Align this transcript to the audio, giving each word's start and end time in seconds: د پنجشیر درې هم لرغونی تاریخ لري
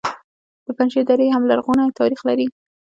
د 0.65 0.67
پنجشیر 0.77 1.03
درې 1.11 1.25
هم 1.35 1.43
لرغونی 1.51 1.95
تاریخ 1.99 2.21
لري 2.29 2.47